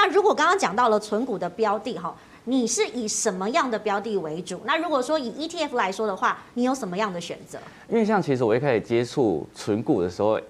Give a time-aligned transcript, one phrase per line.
[0.00, 2.14] 那如果刚刚讲到了存股的标的哈，
[2.44, 4.60] 你是以什么样的标的为主？
[4.64, 7.58] 那如果说以 ETF 来说的话，你有什么样的选择？
[7.88, 10.40] 因为像其实我一开始接触存股的时候，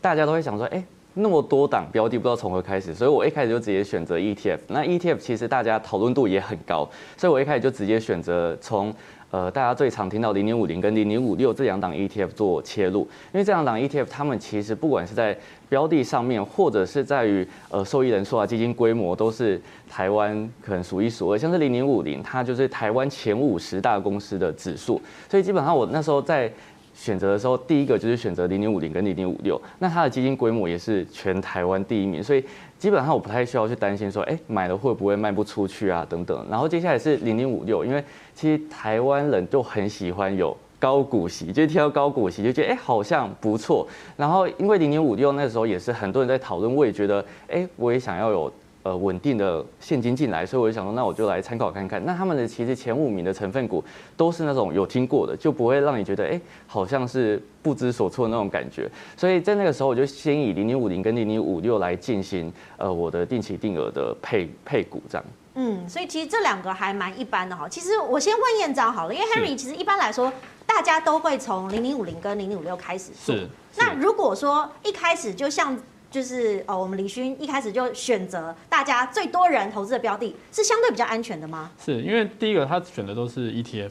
[0.00, 4.58] 大家都会想说，哎，那么多档标的不知道从何开始，所以我一开始就直接选择 ETF。
[4.68, 8.94] 那 ETF 其实大家讨论度也很高，所以我一开始就直接选择从。
[9.32, 13.00] 呃，大家最常听到零零五零跟零零五六这两档 ETF 做切入，
[13.32, 15.34] 因为这两档 ETF 他们其实不管是在
[15.70, 21.38] 标的上面，或者是在于呃受益人数啊、基金规模，都是台湾可能数一数二。
[21.38, 25.00] 像是零零五零，它就是台湾前五十大公司的指数，
[25.30, 26.52] 所以基本上我那时候在
[26.94, 32.44] 选择的时候，第一个就是选择零零五零跟零零五六，那它的基金规模也是全台湾第一名，所以。
[32.82, 36.44] 基本上我不太需要去担心说，哎，买了会不会卖不出去啊，等等。
[36.50, 38.02] 然后接下来是零零五六，因为
[38.34, 43.86] 其实台湾人就很喜欢有高股息，就听到高股息就觉得，哎，好像不错。
[44.16, 48.52] 然后因为零零五六那时候也是很多人在讨论，我也觉得，哎，我也想要有。
[48.84, 52.04] 呃，稳定的现金进来，所以我就想说，那我就来参考看看。
[52.04, 53.84] 那他们的其实前五名的成分股
[54.16, 58.90] 都是那种有听过的，就不会让你觉得，哎，好像是不知所措的那种感觉。
[59.16, 65.24] 所以在那个时候，我就先以零零五零跟零零五六来进行呃我的定期定额的配配股这样。
[65.54, 67.68] 嗯，所以其实这两个还蛮一般的哈。
[67.68, 70.32] 其实我先问燕章好了，因为 Henry 其实一般来说，
[70.66, 73.32] 大家都会从零零五零跟零零五六开始做。
[73.32, 73.48] 是。
[73.76, 75.78] 那如果说一开始就像。
[76.12, 81.70] 就是哦，我们李勋一开始就选择大家最多人投资的标的，是相对比较安全的吗？
[81.82, 83.90] 是因为第一个他选的都是 ETF，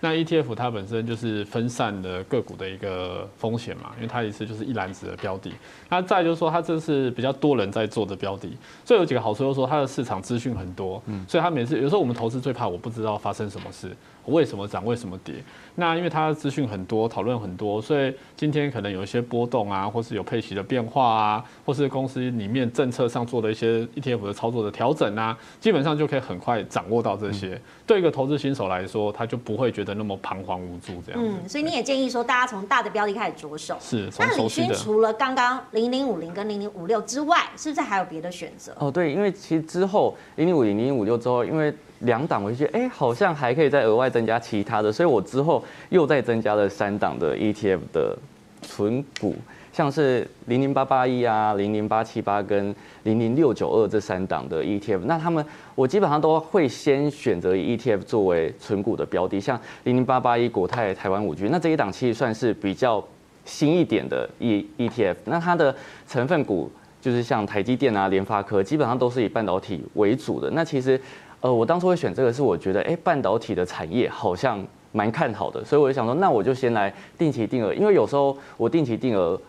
[0.00, 5.52] 那 ETF 它本身就是分散的个股的一个风险嘛，因为它一次就是一篮子的标的。
[5.88, 8.48] 那再就是说，它这是比较多人在做的标的，
[8.84, 13.94] 所以有几个好处，就是说它的市场资讯很多，嗯，所以它每次有时候我们投资最怕我不知道发生什么事。
[14.30, 14.84] 为什么涨？
[14.84, 15.34] 为什么跌？
[15.76, 27.54] 那因为它的资讯很多，讨论很多，所以今天可能有一些波动啊，或是有配息的变化啊，或是公司里面政策上做的一些 ETF 的操作的调整啊，基本上就可以很快掌握到这些。
[27.54, 31.20] 嗯、对一个投资新手来说，他就不会觉得那么彷徨无助这样。
[31.22, 33.76] 嗯，所以你也建议说，大家从大的标的开始着手。
[33.80, 34.08] 是。
[34.18, 38.74] 那李勋除了刚刚零零五零跟零零五六之外，是不是还有别的选择？
[38.78, 48.16] 哦，对，因为其实之后零零五零零零五六之后，因为两档，我就觉得哎，好像还可以再额外增加其他的，所以我之后又再增加了三档的 ETF 的
[48.62, 49.36] 存股，
[49.70, 55.00] 像是零零八八一啊、零零八七八跟零零六九二这三档的 ETF。
[55.04, 55.44] 那他们
[55.74, 63.04] 我基本上都会先选择 ETF 作为存股的标的，像零零八八一国泰台湾五 G，那这一档其实算是比较
[63.44, 65.16] 新一点的 E ETF。
[65.26, 65.76] 那它的
[66.08, 66.72] 成分股
[67.02, 70.50] 就是像台积电啊、联发科，基本上都是以半导体为主的。
[70.52, 70.98] 那其实。
[71.40, 74.62] 呃，我当初会选这个，是我觉得，哎，半导体的产业好像
[74.92, 79.40] 蛮看好的，所以我就想说，那我就先来定期定额，因为有时候我定期定额，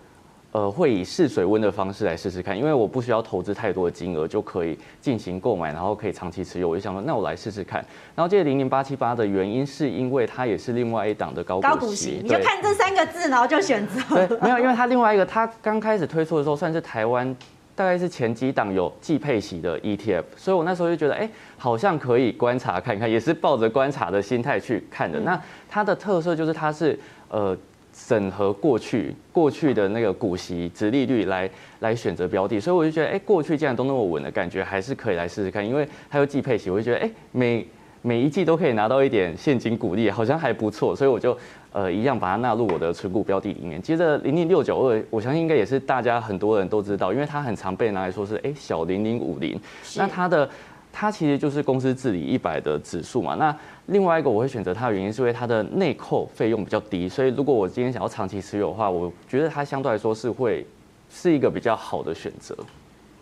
[0.54, 6.70] 呃，会以试水温的方式来试试看，因为我不需要投资太多的金额就可以进行购买，然后可以长期持有。
[6.70, 7.84] 我就想说，那我来试试看。
[8.16, 14.02] 然后这个零零八七八的原因是因为它也是另外一档的高股息，高股息，你就看这三个字，然后就选择。
[14.28, 17.36] 对，没有，因为它另外一个，它刚开始推出的时候算是台湾。
[17.82, 21.28] 大概是前几档有季配息的 ETF，所以我那时候就觉得，哎，
[21.58, 25.20] 好像可以观察看看，也是抱着观察的心态去看的。
[25.22, 26.96] 那它的特色就是它是
[27.30, 27.58] 呃
[27.92, 31.50] 审核过去过去的那个股息值利率来
[31.80, 37.66] 来选择标的，所以我就觉得，哎，过去既然都那么稳的感觉，还是可以来试试看，因为它有季配息，我就觉得，哎，每
[38.04, 41.36] 每一季都可以拿到一点现金股利，好像还不错，所以我就。
[41.74, 43.82] 呃，一样把它纳入我的持股标的里面。
[43.82, 49.58] 接着零零六九二，我相信应该也是大家很多人都知道，因为它很常被拿来说是哎小零零五零。
[49.96, 50.50] 那它的
[50.92, 53.36] 它其实就是公司治理一百的指数嘛。
[53.36, 53.56] 那
[53.86, 60.66] 另外一个我会选择它的原因是因为它的内扣费用比较低，所以如果我今天想要长期持有的话，我觉得它相对来说是会
[61.10, 62.54] 是一个比较好的选择。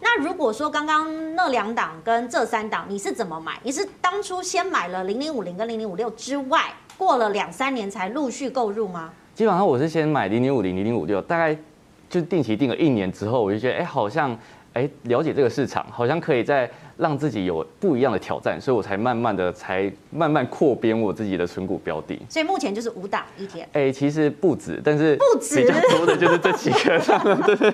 [0.01, 3.59] 那如果说刚刚那两档跟这三档，你是怎么买？
[3.61, 6.73] 你是当初先买了零零五零跟零零五六之外？
[6.99, 9.09] 过了两三年才陆续购入吗？
[9.33, 11.57] 基本上我是先买零零五零零零五六，大概
[12.09, 14.31] 就定期定了一年之后，我就觉得哎、欸，好像
[14.73, 22.19] 哎、欸、了解这个市场，好像可以再让自己有不一样的挑战，所以我才慢慢的才慢慢扩编我自己的存股标的。
[22.27, 23.65] 所以目前就是五档一天。
[23.71, 26.99] 哎、欸，其实不止，但是不止比较多的就是这几个。
[27.55, 27.69] 对，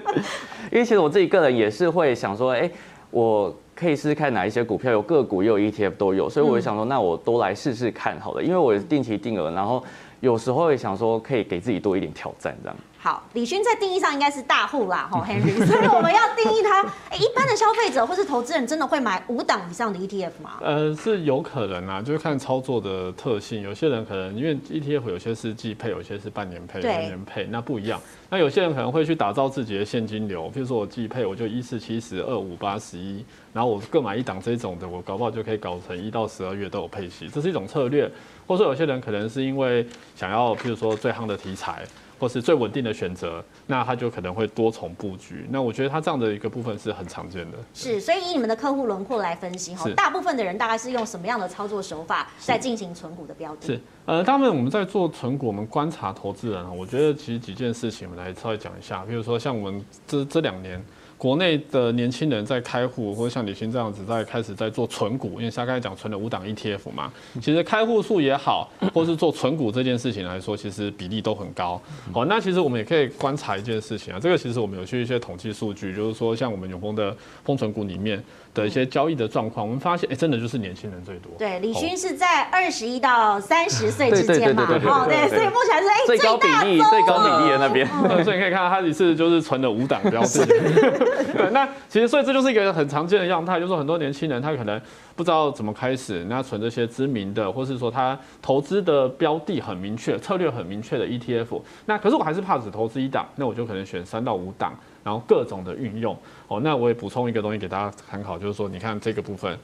[0.72, 2.72] 因为其实我自己个人也是会想说，哎、欸，
[3.12, 3.56] 我。
[3.78, 9.84] 可以试试看哪一些股票，有个股也有 ETF 都有，所以我就想说，那我都来试试看好了，因为我是定期定额，然后
[10.22, 12.78] 有时候也想说可以给自己多一点挑战这样。
[13.06, 16.82] 好，李勋在定义上应该是大户啦，哈， Henry，所以我们要定义他。
[17.12, 20.54] 哎，一般的消费者或是投资人真的会买五档以上的 ETF 吗？
[20.60, 23.62] 呃，是有可能啊，就是看操作的特性。
[23.62, 28.02] 有些人可能因为 ETF 有些是季配，有些是半年配、年年配，那不一样。
[28.28, 33.24] 那有些人可能会去打造自己的现金流，譬如说我季配，我就一四七十二五八十一，
[33.54, 38.10] 然后我各买一档这种的，我搞不好就可以搞成一到十二月都有配息，这是一种策略。
[38.48, 39.86] 或者说有些人可能是因为
[40.16, 41.84] 想要，譬如说最夯的题材。
[42.26, 45.46] 或是最稳定的选择，那他就可能会多重布局。
[45.52, 47.58] 那我觉得他这样的一个部分是很常见的。
[47.72, 53.68] 是，所以以你们的客户轮廓来分析哈，大部分的人大概是用什么样的操作手法在进行存股的标的？
[53.68, 59.04] 是，呃，他们我们在做存股，我们观察投资人，我觉得其实几件事情，我们来稍微讲一下。
[59.08, 60.84] 比如说像我们这这两年。
[61.18, 71.82] 国内的年轻人在开户，或者像李勋这样子在开始在做存股，因为像刚才讲存了五档 ETF 嘛，其实开户数也好，或是做存股这件事情来说，其实比例都很高。
[72.14, 77.16] 好，那其实我们也可以观察一件事情啊，这个其实我们有去一些统计数据，就是说像我们永丰的
[77.46, 78.22] 丰存股里面。
[78.56, 81.30] 的一些交易的状况，我们发现，哎、欸，真的就是年轻人最多。
[81.38, 90.46] 对，李勋是在二十一到三十岁之间嘛，哦，对，所以目前是哎最高比例、最高比例的那边、嗯， 所以你可以看到它一次就是存了五档标志。
[90.46, 94.80] 对，那其实所以这就是一个很常见的样态，就是很多年轻人他可能
[95.16, 104.74] 不知道怎么开始，那存这些知名的，或是说他投资的标的很明确、策略很明确的 ETF，那可是我还是怕只投资一档，那我就可能选三到五档。
[105.06, 109.56] 然后各种的运用哦，那我也补充一个东西给大家参考，就是说，你看这个部分，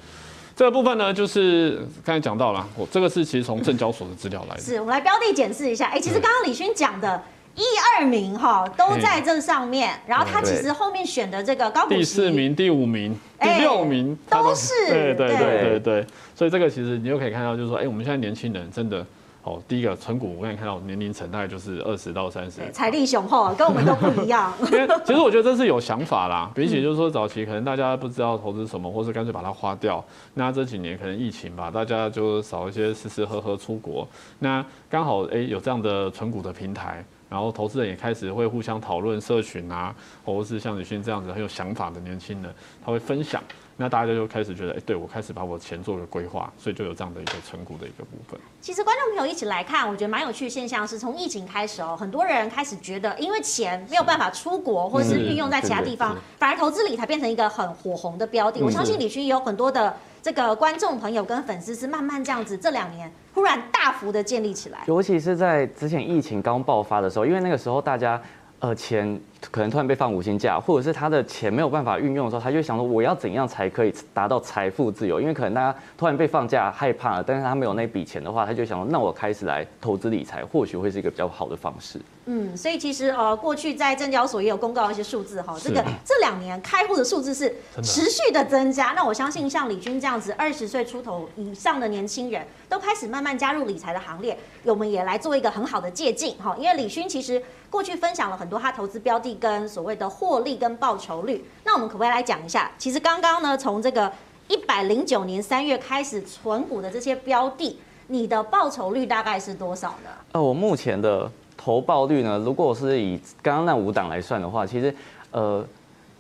[0.62, 4.62] 这个部分呢，就是刚才讲到了，我这个是其实从证交所的资料来的。
[4.62, 5.88] 是，我们来标的检视一下。
[5.88, 7.20] 哎，其实刚刚李勋讲的
[7.56, 7.64] 一
[7.98, 14.72] 二名哈都在这上面，然后他其实后面选的这个高股息第四名、第五名、第六名都，都是。
[14.88, 16.06] 对对对对对，
[16.36, 19.04] 所以这个其实你就可以看到，就是说，哎，我们现在年轻人真的。
[19.44, 24.54] 哦，第一个存股，我刚才看到年龄层大概就是二十到三十，财力雄厚，跟我们都不一样。
[24.72, 30.04] 因为 其实我觉得这是有想法啦，比起就是说早期可能大家不知道投资什么，或是干脆把它花掉。
[30.36, 34.08] 那这几年可能疫情吧，大家就少一些吃吃喝喝出国，
[34.38, 42.54] 那刚好哎有这样的存股的平台，然后投资人也开始会互相讨论社群啊，或者是像李迅这样子很有想法的年轻人，
[42.86, 43.42] 他会分享。
[43.82, 48.40] 那大家就开始觉得，哎，对，我开始把我钱做个规划，所以就有这样的一个成果的一个部分。
[48.62, 58.64] 其实观众朋友一起来看，我觉得蛮有趣的现象是，从疫情开始哦，很多人开始觉得，因为钱没有办法出国，或是运用在其他地方，反而投资理财变成一个很火红的标的。
[58.64, 64.84] 我相信李勋也有很多的这个观众朋友跟粉丝是慢慢这样子，这两年忽然大幅的建立起来。
[64.86, 68.22] 尤其是在之前疫情刚爆发的时候，因为那个时候大家
[68.62, 69.20] 呃钱。
[69.50, 75.20] 可能突然被放五天假，或者是他的钱没有办法运用的时候，他就想说我要怎样才可以达到财富自由？
[75.20, 82.00] 因为可能大家突然被放假害怕了，但是他没有那笔钱的话，他就想说那我开始来投资理财，或许会是一个比较好的方式。
[82.26, 88.94] 嗯，所以其实呃，过去在证交所也有公告一些数字哈，这个这两年开户的数字是持续的增加。
[88.96, 96.56] 那我相信像李军这样子二十岁出头以上的年轻人都开始慢慢加入理财的行列，我们也来做一个很好的借鉴哈。
[96.60, 102.72] 因为李勋其实过去分享了很多他投资标的跟所谓的获利跟报酬率，那我们可不可以来讲一下？
[102.78, 104.12] 其实刚刚呢，从这个
[104.48, 110.10] 一百零九年三月开始存股的这些标的，你的报酬率大概是多少呢？
[110.34, 114.96] 呃，我目前的投报率呢，如果我是以刚刚那五档来算的话，其实
[115.32, 115.66] 呃。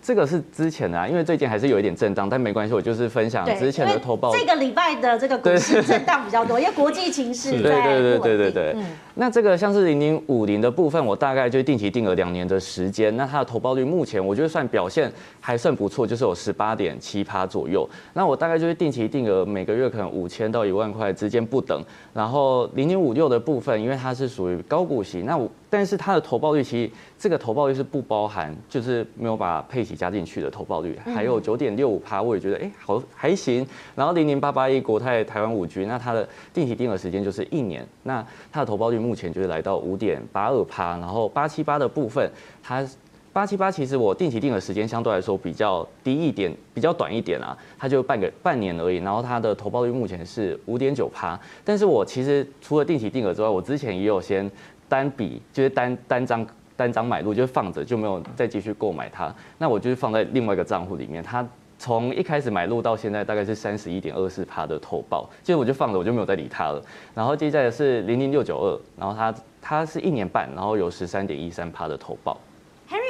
[0.01, 4.35] 这个是之前的啊，因为最近还是有一点震荡，但没关系，我就是分享之前的投报。
[4.35, 8.73] 这个礼拜的这个股市震荡比较多，因为国际情势 在对对对对对。
[8.75, 8.83] 嗯、
[9.13, 17.87] 那这个像是零零五零的部分，我大概就定期定额两年的时间，那它的投报率目前我觉得算表现还算不错，就是有十八点七趴左右。
[18.13, 21.79] 那我大概就是定期定额每个月可能五千到一万块之间不等。
[22.11, 25.47] 然后零零五六的部分，因为它是属于高股息，那我。
[25.71, 33.65] 但是它的投报率其实这个投报率是不包含，就是没有把配息加进去的投报率，还有九点六五趴，我也觉得哎、欸、好还行。
[33.95, 40.97] 然后零零八八一国泰台湾五 G，那它的定期定额时间就是一年，那它的投报率目前就是来到五点八二趴。
[40.97, 42.29] 然后八七八的部分，
[42.61, 42.85] 它
[43.31, 48.97] 八七八其实我定期定额时间相对来说比较低一点，比较短一点啊，它就半个半年而已。
[48.97, 51.39] 然后它的投报率目前是五点九趴。
[51.63, 54.51] 但是我其实除了定期定额之外，我之前也有先。
[54.91, 56.45] 单笔就是单单张
[56.75, 59.33] 单张买入，就放着就没有再继续购买它。
[59.57, 61.23] 那我就是放在另外一个账户里面。
[61.23, 61.47] 它
[61.79, 66.83] 从一开始买入到现在大概是三十一点二四趴的投报，其实我就放着，我就没有再理它了。
[67.15, 72.37] 然后接下来是零零六九二，然后它它是一年半，然后有十三点一三趴的投报。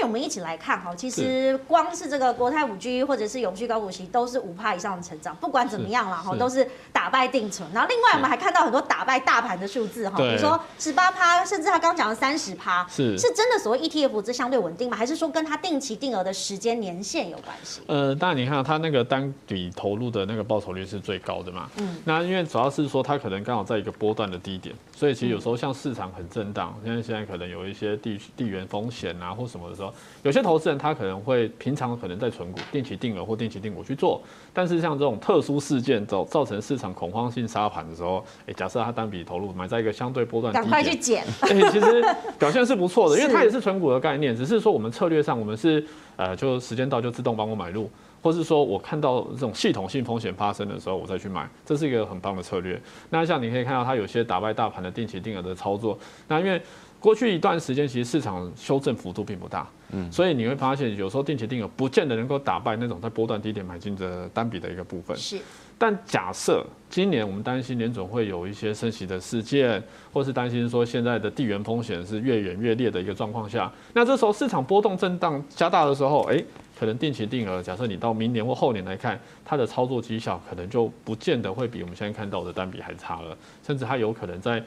[0.04, 7.70] 我们一起来看哈，其实光是这个国泰五 G 或者是永续高股息都是五趴以上的成长，不管怎么样啦哈，都是打败定存。
[7.74, 14.98] 然后另外我们还看到很多打败大盘的数字哈，比如说十八趴，甚至他刚讲的三十趴，是是真的所谓 ETF 这相对稳定吗？
[14.98, 17.82] 还是说跟他定期定额的时间年限有关系？
[17.88, 29.91] 呃，当然你看他那个单笔投入的那个报酬率是最高的嘛，嗯，那因为主要是说他可能刚好在一个波段的低点，所以其实有时候像市场很震荡，因为现在可能有一些地地缘风险啊或什么的时候，
[30.24, 34.22] 有些投资人他可能会平常可能在存股定期定额或定期定股去做，
[34.54, 42.02] 但是像这种特殊事件造造成市场恐慌性杀盘的时候，哎，假设他单笔投入买在一个相对波段，赶快去减，哎，其实
[42.38, 45.84] 表现是不错的，因为它也是存股的概念，只是说我们策略上我们是
[46.16, 47.90] 呃，就时间到就自动帮我买入。
[48.24, 52.80] 或是说我看到这种系统性风险发生的时候，我再去买，这是一个很棒的策略。
[53.10, 55.98] 那像你可以看到，它有些打败大盘的定期定额的操作。
[56.28, 56.62] 那因为
[57.02, 65.18] 过去一段时间，其实市场修正幅度并不大，嗯，所以你会发现有时候定期定额不见得能够打败那种在波段低点买进的单笔的一个部分。
[65.18, 65.40] 是。
[65.78, 69.82] 但假设今年我们担心联总会有一些升息的事件，
[70.14, 76.42] 或是担心说现在的地缘风险是越演越烈的一个状况下，那这时候市场波动震荡加大的时候，哎。
[76.80, 84.60] 可能定期定额，假设你到明年或后年来看，它的操作绩效可能就不见得会比我们现在看到的单笔还差了，甚至它有可能在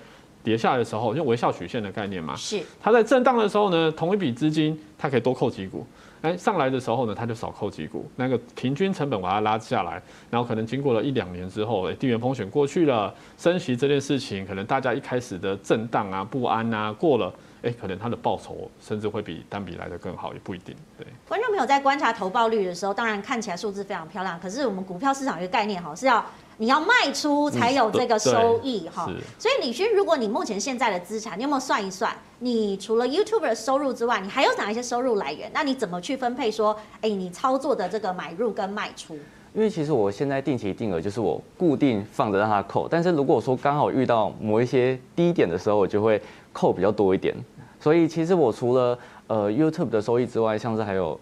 [0.45, 5.87] 跌下来的时候，用微笑曲线的概念嘛，是它在震荡的时候呢，同一笔资金它可以多扣几股，
[6.21, 17.33] 哎，上来的时候呢，它就少扣几股，那个平均成本把它拉下来，然后可能经过了一两年之后，哎，地缘风险过去了，升息这件事情，可能大家一开始的震荡啊、不安啊过了。
[17.63, 20.77] 哎，可能它的报酬甚至会比单笔来的更好，也不一定。
[20.99, 26.23] 对，观众朋友在观察投报率的时候，当然看起来数字非常漂亮，可是我们股票市场一个概念哈，是要
[26.59, 29.07] 你要卖出才有这个收益哈。
[29.09, 32.15] 嗯、所以李勋，如果你目前现在的资产，你有没有算一算？
[32.39, 35.51] 你除了 YouTuber 的收入之外，你还有哪一些收入来源？
[35.55, 36.51] 那你怎么去分配？
[36.51, 39.19] 说，哎，你操作的这个买入跟卖出？
[39.55, 46.21] 因为其实我现在定期定额就是我固定放着让它扣，但是如果说刚好遇到某一些低点的时候，我就会
[46.53, 47.35] 扣比较多一点。
[47.81, 51.19] 所以其实我除了呃 YouTube 的收益之外，像是还有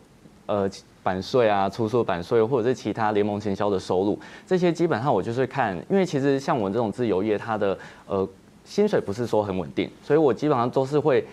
[0.47, 0.69] 呃
[1.03, 8.29] 版税啊、出售版税，或者是其他联盟行销的收入，这些基本上我就是看，因为其实像我这种自由业，它的呃
[8.65, 11.25] 薪水不是说很稳定，所以我基本上都是会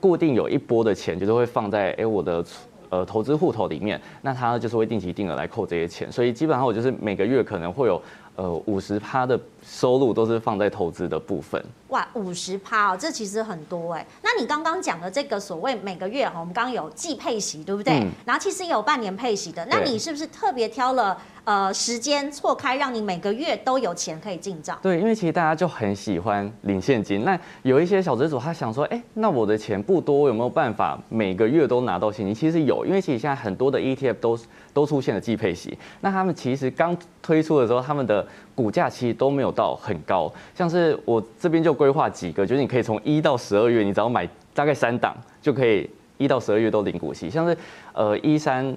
[0.00, 2.44] 固定有一波的钱，就是会放在哎我的
[2.88, 8.00] 呃投资户头里面，那它就是会定期定额来扣这些钱，所以基本上我就是每个月可能会有。
[8.34, 11.62] 呃，五十趴的收入都是放在投资的部分。
[11.88, 14.06] 哇，五十趴哦，这其实很多哎。
[14.22, 18.00] 那你刚刚讲的这个所谓每个月哈，我们刚刚有季配息，对不对？
[18.00, 19.66] 嗯、然后其实也有半年配息的。
[19.66, 24.78] 那你是不是特别挑了呃时间错开，让你每个月都有钱可以进账？
[24.80, 27.24] 对，因为其实大家就很喜欢领现金。
[27.24, 32.34] 那有一些小资主他想说，哎、欸，那我的钱不多，有没有办法每个月都拿到现金？
[32.34, 34.38] 其实有，因为其实现在很多的 ETF 都
[34.72, 35.76] 都出现了季配息。
[36.00, 38.21] 那他们其实刚推出的时候，他们的
[38.54, 45.88] 股价其实都没有到很高，像是我这边就规划几个，就是你可以从一到十二月，你只要买大概三档，就可以
[46.18, 47.56] 一到十二月都领股息，像是
[47.92, 48.76] 呃一三，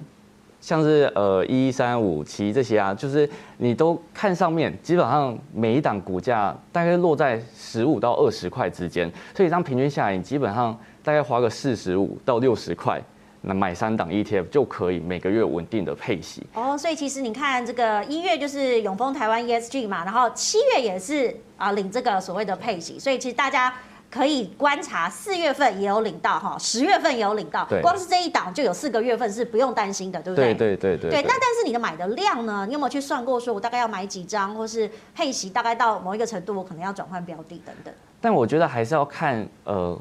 [0.60, 13.02] 像是呃一三五七这些啊，就是你都看上面，基本上每一档股价大概落在十五到二十块之间，所以这样平均下来，你基本上大概花个四十五到六十块。
[13.48, 23.72] 那买三档 ETF 就可以每个月稳定的配息哦，所以其实你看这个一月就是永丰台湾 ESG 嘛，然后七月也是啊领这个所谓的配息，所以其实大家
[24.10, 30.52] 可以观察四月份也有领到哈，十月份也有领到，光是这一档就有四个月份是不用担心的，对不对？
[30.52, 31.10] 对对对对。
[31.10, 32.64] 对，那但是你的买的量呢？
[32.66, 37.94] 你有没有去算过说，我大概要买几张，或是配息大概到某一个程度，我可能要转换标的等等？
[38.20, 39.96] 但我觉得还是要看呃。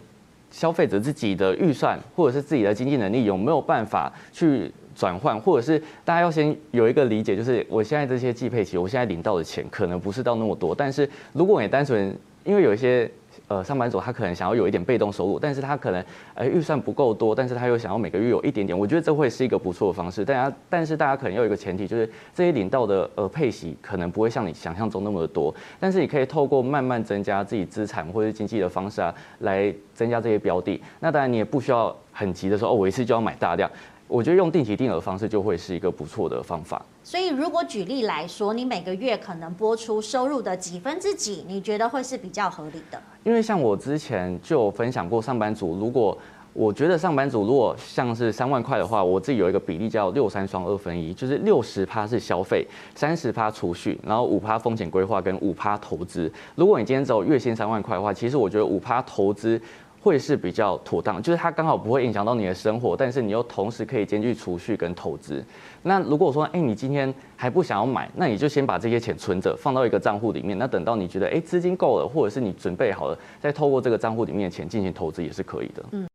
[0.52, 13.10] 消费者自己的预算或者是自己的经济能力有没有办法去转换，或者是大家要先有一个理解，就是我现在这些寄配息，我现在领到的钱可能不是到那么多，但是如果你单纯因为有一些。
[13.48, 20.26] 呃，上班族他可能想要有一点被动收入，但是他可能呃预算不够多，但是他又想要每个月有一点点，我觉得这会是一个不错的方式。
[20.26, 30.82] 大家，但是大家可能要有一个前提，就是这些领到的呃配息可能不会像你想象中那么的多，但是你可以透过慢慢增加自己资产或者经济的方式啊，来增加这些标的。
[31.00, 33.70] 那当然你也不需要很急的说哦，我一次就要买大量。
[34.08, 36.84] 我觉得用定期定额方式就会是一个不错的方法。
[37.04, 43.02] 所以，如果举例来说，你每个月可能拨出收入的几分之几，你觉得会是比较合理的？
[43.24, 46.16] 因为像我之前就有分享过，上班族如果
[46.54, 56.32] 我觉得上班族如果像是三万块的话，我自己有一个比例叫六三双二分一，就是六十趴是消费，三十趴储蓄，然后五趴风险规划跟五趴投资。
[56.54, 59.60] 如果你今天只有月薪三万块的话，其实我觉得五趴投资。
[60.06, 65.44] 会是比较妥当，就是它刚好不会影响到你的生活，但是你又同时可以兼具储蓄跟投资。
[65.82, 70.56] 那如果说，哎，你今天还不想要买，那你就先把这些钱存着，放到一个账户里面。
[70.60, 75.84] 那等到你觉得，哎，资金够了，或者是你准备好了，再透过这个账户里面的钱进行投资也是可以的。
[75.94, 76.06] 嗯。